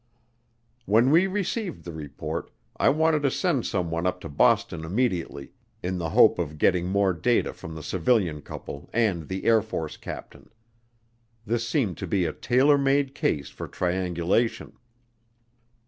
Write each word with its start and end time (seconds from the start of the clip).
When 0.87 1.11
we 1.11 1.27
received 1.27 1.83
the 1.85 1.91
report, 1.91 2.49
I 2.75 2.89
wanted 2.89 3.21
to 3.21 3.29
send 3.29 3.67
someone 3.67 4.07
up 4.07 4.19
to 4.21 4.29
Boston 4.29 4.83
immediately 4.83 5.51
in 5.83 5.99
the 5.99 6.09
hope 6.09 6.39
of 6.39 6.57
getting 6.57 6.87
more 6.87 7.13
data 7.13 7.53
from 7.53 7.75
the 7.75 7.83
civilian 7.83 8.41
couple 8.41 8.89
and 8.93 9.27
the 9.27 9.43
Air 9.45 9.61
Force 9.61 9.97
captain; 9.97 10.49
this 11.45 11.67
seemed 11.67 11.99
to 11.99 12.07
be 12.07 12.25
a 12.25 12.33
tailor 12.33 12.79
made 12.79 13.13
case 13.13 13.49
for 13.49 13.67
triangulation. 13.67 14.75